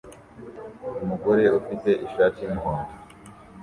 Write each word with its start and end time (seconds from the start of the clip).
Umugore 1.03 1.43
ufite 1.59 1.89
ishati 2.05 2.39
y'umuhondo 2.41 2.91